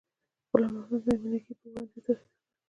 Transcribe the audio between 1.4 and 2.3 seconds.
یې په وړاندیز تأسیس کړ.